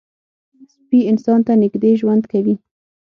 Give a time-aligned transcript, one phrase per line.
[0.73, 2.55] سپي انسان ته نږدې ژوند کوي.